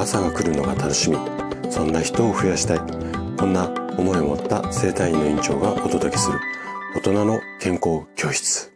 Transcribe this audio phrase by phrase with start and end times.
[0.00, 1.18] 朝が来るのが楽しみ。
[1.70, 2.78] そんな人を増やしたい。
[3.36, 3.68] こんな
[3.98, 6.38] 思いを持った生体院の院長がお届けする。
[6.96, 8.72] 大人の健康教室。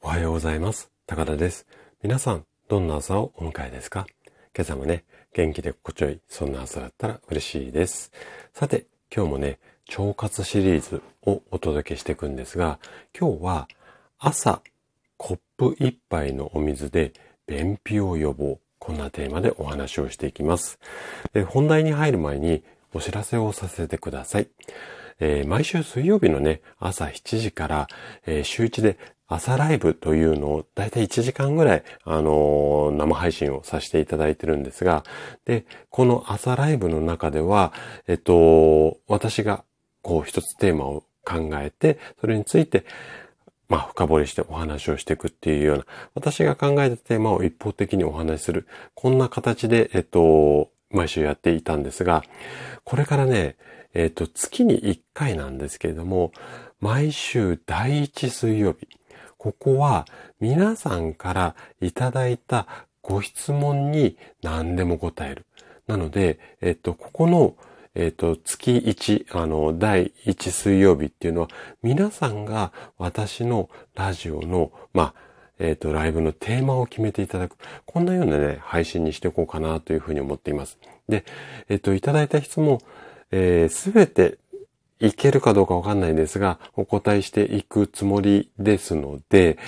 [0.00, 0.92] おはようございます。
[1.08, 1.66] 高田です。
[2.04, 4.06] 皆さんどんな朝をお迎えですか？
[4.56, 5.02] 今朝もね
[5.34, 8.12] 元気で心地よいそんな朝だったら嬉しいです。
[8.54, 9.58] さて今日もね
[9.98, 12.78] 腸活シリーズをお届けしていくんですが
[13.18, 13.68] 今日は
[14.20, 14.62] 朝
[15.16, 17.12] コップ一杯のお水で
[17.50, 18.60] 便秘を予防。
[18.78, 20.78] こんなテーマでお話をしていきます。
[21.48, 22.62] 本題に入る前に
[22.94, 24.48] お知らせをさせてください。
[25.18, 27.88] えー、毎週水曜日のね、朝7時から、
[28.24, 35.02] えー、週1で朝ライブというのをだいたい1時間ぐらい、あのー、生配信をさせていただいてるんですが、
[35.44, 37.72] で、この朝ライブの中では、
[38.06, 39.64] えっと、私が
[40.02, 42.84] こう一つテーマを考えて、それについて、
[43.70, 52.24] まあ、深掘りしてお話をしていくっていうような、私が考えたテーマを一方的にお話しする、こんな形で、えっと、毎週やっていたんですが、
[52.82, 53.56] これからね、
[53.94, 56.32] えっと、月に1回なんですけれども、
[56.80, 58.88] 毎週第1水曜日、
[59.38, 60.04] ここは
[60.40, 62.66] 皆さんからいただいた
[63.02, 65.46] ご質問に何でも答える。
[65.86, 67.54] なので、えっと、ここの
[67.94, 71.48] えっ、ー、と、月1、あの、第1水曜日っていうのは、
[71.82, 75.14] 皆さんが私のラジオの、まあ、
[75.58, 77.56] えっ、ー、と、ライブのテーマを決めていただく。
[77.86, 80.78] こんなようなね、配信にしていこうかなというふうに思っています。
[81.08, 81.24] で、
[81.68, 82.78] えっ、ー、と、いただいた質問、
[83.32, 84.38] えすべて
[85.00, 89.58] いけるかどうかわかんないんですが、お答えしていくつもりですので、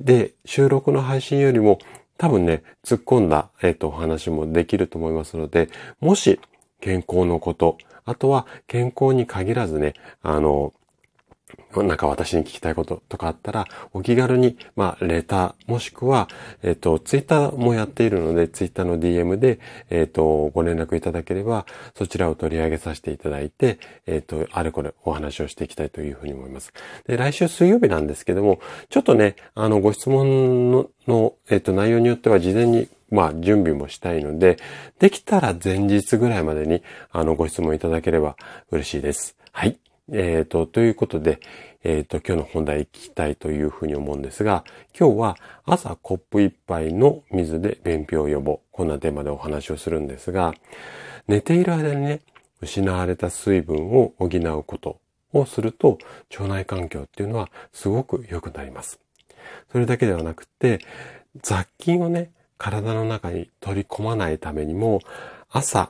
[0.00, 1.78] で、収録の配信よりも
[2.18, 5.68] 多分ね、突っ込んだ、えっ、と、お話もできると思いますので、
[6.00, 6.40] もし、
[6.84, 10.74] 健康のこと、あとは健康に限らずね、あの、
[11.76, 16.28] なんか私に聞きたいこととかあったら、お気軽に、まあ、レター、もしくは、
[16.62, 21.64] えっ、と、ツイッターもやっているので、ツイッターの DM で、えっ、と、ご連絡いただければ、
[21.96, 26.74] そちらを取り上げさせていただいて、えっ、と、あれこれお話をしていきたいというふうに思います。
[27.06, 34.58] で、来週水曜日なんですけども、ちょっとね、あの、ご質問の、のえっ、と、内容によっては事前にまあ、準備もしたいので、
[34.98, 36.82] できたら前日ぐらいまでに、
[37.12, 38.36] あの、ご質問いただければ
[38.72, 39.36] 嬉しいです。
[39.52, 39.78] はい。
[40.12, 41.38] えっ、ー、と、ということで、
[41.84, 44.64] えっ、ー、と、今日の本題行きたいというふうに思うんですが、
[44.98, 48.60] 今日は朝コップ一杯の水で便秘を予防。
[48.72, 50.52] こんなテーマでお話をするんですが、
[51.28, 52.20] 寝ている間にね、
[52.60, 54.98] 失われた水分を補うこと
[55.32, 55.98] をすると、
[56.32, 58.98] 腸内環境っていうのはすごく良くなります。
[59.70, 60.80] それだけではなくて、
[61.42, 65.00] 雑菌をね、体の中に取り込まないためにも、
[65.50, 65.88] 朝、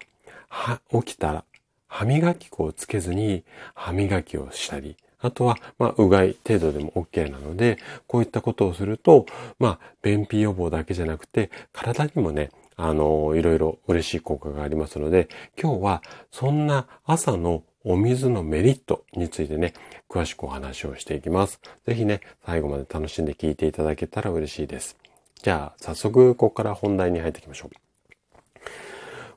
[0.90, 1.44] 起きたら
[1.88, 3.44] 歯磨き粉をつけずに
[3.74, 9.26] 歯磨きをしたり、あとは、まあ、うがい程度でも OK なので、こういったことをすると、
[9.58, 15.28] まあ、便秘予防だけじゃなくて、体にもね、あの、いろいろ嬉しい効果がありますので、
[15.60, 19.72] 今日はそんな朝のお水のメリットについてね、
[20.08, 21.60] 詳しくお話をしていきます。
[21.86, 24.96] ぜひね、最後まで楽しんで聞いていただけたら嬉しいです。
[25.44, 27.70] じゃあ、早速、ここから本題に入っていきましょう。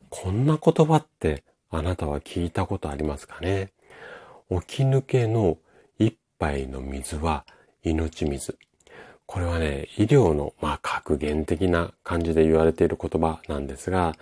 [0.09, 3.73] こんな言葉ってあなたは聞いたことありますかね？
[4.49, 5.57] 起き抜けの
[5.99, 7.45] 一杯の水は
[7.83, 8.57] 命水。
[9.25, 14.15] これはね、医療の、まあ、格言的な感じで言われている言葉なんですが、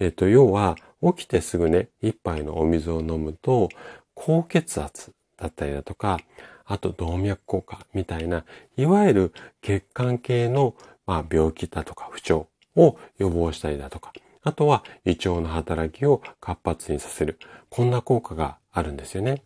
[0.00, 3.68] えっと、要は、起きてすぐね、一杯のお水を飲むと、
[4.14, 6.18] 高血圧だったりだとか、
[6.64, 8.44] あと動脈硬化みたいな、
[8.76, 9.32] いわゆる
[9.62, 10.74] 血管系の
[11.10, 14.12] まあ、病気だとか不調を予防したりだとか、
[14.44, 17.40] あとは胃腸の働きを活発にさせる。
[17.68, 19.42] こんな効果があるんですよね。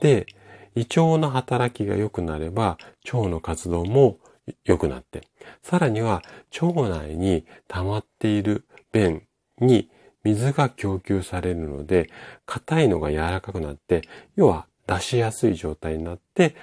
[0.00, 0.26] で、
[0.74, 2.76] 胃腸の働きが良くなれば
[3.10, 4.18] 腸の活動も
[4.66, 5.22] 良くなって、
[5.62, 6.20] さらには
[6.60, 9.22] 腸内に溜まっている便
[9.60, 9.88] に
[10.24, 12.10] 水が供給されるので、
[12.44, 14.02] 硬いのが柔らかくなって、
[14.36, 16.54] 要は出しやすい状態になって、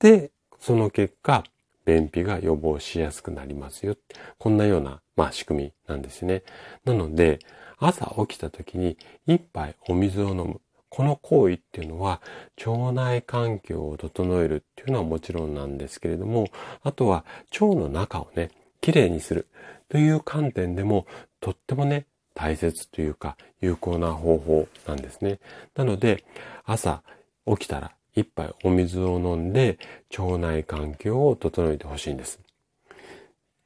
[0.00, 1.44] で、その結果、
[1.90, 3.96] 便秘が予防しやすくなりますよ。
[4.38, 6.44] こんなような、まあ、仕組みなんですね。
[6.84, 7.40] なので、
[7.78, 10.60] 朝起きた時に一杯お水を飲む。
[10.88, 12.20] この行為っていうのは
[12.64, 16.46] 腸内環境を整えるっていうのはもちろんなんですけれども、
[16.82, 18.50] あとは腸の中をね、
[18.80, 19.48] きれいにする
[19.88, 21.06] という観点でも
[21.40, 25.40] とってもね、大切というか有効な方法なんですね。
[25.74, 26.24] なので、
[26.64, 27.02] 朝
[27.46, 29.78] 起きたら一杯お水を飲んで
[30.16, 32.40] 腸内環境を整えてほしいんです。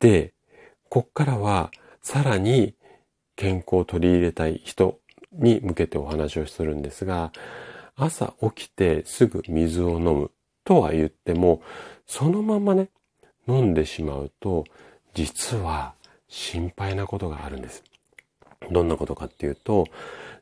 [0.01, 0.33] で、
[0.89, 1.71] こっからは
[2.03, 2.75] さらに
[3.37, 4.99] 健康を取り入れたい人
[5.33, 7.33] に向けてお話をするんですが、
[7.97, 10.31] 朝起きてすぐ水を飲む
[10.65, 11.63] とは言っても、
[12.07, 12.89] そのままね、
[13.47, 14.65] 飲んでしまうと
[15.15, 15.95] 実は
[16.29, 17.83] 心配なことがあるんです。
[18.71, 19.87] どんなことかっていうと、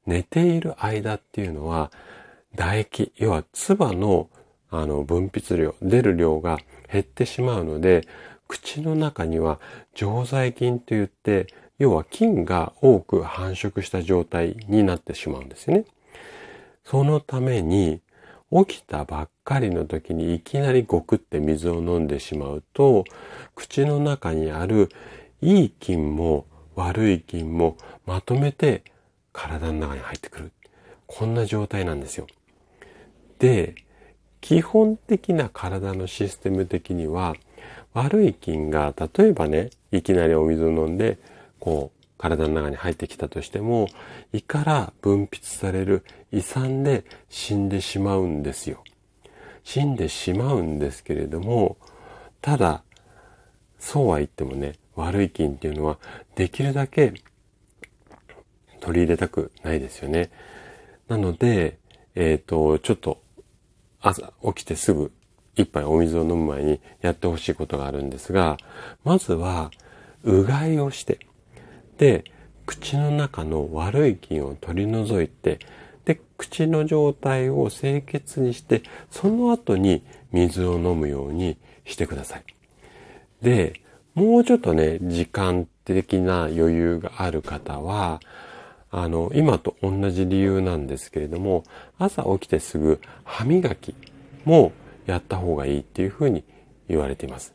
[0.06, 1.90] 寝ている間っていうのは、
[2.56, 4.28] 唾液、要は唾の
[4.70, 6.58] あの分泌量、出る量が
[6.90, 8.06] 減ってしまうので、
[8.48, 9.60] 口の中には
[9.94, 11.46] 常在菌といって、
[11.78, 15.84] 要は菌が多く繁殖した状態になってしまうんですよね。
[16.84, 18.00] そのために、
[18.50, 23.04] 起きたばっかりの時にいきなりごくって水を飲んでしまうと、
[23.54, 24.90] 口の中にある
[25.40, 28.84] いい菌も悪い菌もまとめて
[29.32, 30.52] 体の中に入ってくる。
[31.06, 32.26] こんな状態なんですよ。
[33.42, 33.74] で、
[34.40, 37.34] 基本的な体のシステム的には、
[37.92, 41.18] 悪い菌が、例えばね、いきなりお水を飲んで、
[41.58, 43.88] こう、体の中に入ってきたとしても、
[44.32, 48.84] 胃から分泌される胃酸で死んでしまうんですよ。
[49.64, 51.76] 死んでしまうんですけれども、
[52.42, 52.84] ただ、
[53.80, 55.98] そうは言ってもね、悪い菌っていうのは
[56.36, 57.12] できるだけ
[58.78, 60.30] 取り入れたくないですよね。
[61.08, 61.78] なので、
[62.14, 63.20] えっ、ー、と、ちょっと
[64.02, 65.12] 朝起きてすぐ
[65.56, 68.56] 一杯お水を飲む前にやってほしいことがあるんですが、
[69.04, 69.70] まずは、
[70.24, 71.18] うがいをして、
[71.98, 72.24] で、
[72.66, 75.58] 口の中の悪い菌を取り除いて、
[76.04, 82.44] で、口の状態を清潔にして、その後に水を飲むようにしてください。
[83.42, 83.80] で、
[84.14, 88.20] もうちょっとね、時間的な余裕がある方は、
[88.92, 91.64] あの、今と同じ理由なんですけれども、
[91.98, 93.94] 朝起きてすぐ歯磨き
[94.44, 94.72] も
[95.06, 96.44] やった方がいいっていうふうに
[96.88, 97.54] 言われています。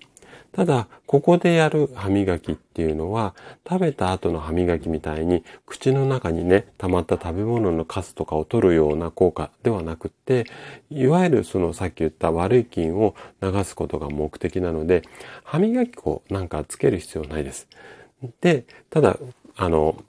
[0.51, 3.35] ただ、ここでやる歯磨きっていうのは、
[3.69, 10.45] 食べた後の歯磨きみたいに、口の中にね、溜まった食べ物のカスとかを取るような効果ではなくって、
[10.89, 13.13] いわゆるそのさっき言った悪い菌を
[13.43, 15.03] 流すことが目的なので、
[15.43, 17.67] 歯磨き粉なんかつける必要ないです。
[18.41, 19.19] で、ただ、
[19.55, 20.03] あの、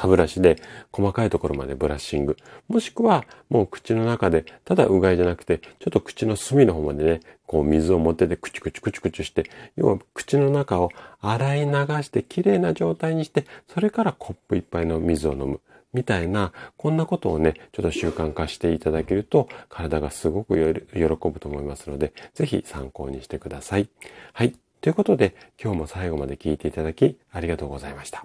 [0.00, 0.60] 歯ブラシで
[0.92, 2.36] 細かいところまでブラッシング。
[2.68, 10.90] もしくはもう口の中で、ただうがいじゃなくて、ちょっと口の隅の方までね、こう水を持っててクチクチクチクチして、要は口の中を
[11.20, 11.72] 洗い流
[12.02, 15.60] して綺麗な状態にして、それからコップ一杯の水を飲む。
[15.92, 23.88] みたいな、こんなことをね、ちょっと習慣化していただけると、体がすごく喜ぶと思いますので、ぜひ参考にしてください。
[24.34, 24.54] はい。
[24.82, 28.24] ということで、今日も最後まで聞いていただき、ありがとうございました。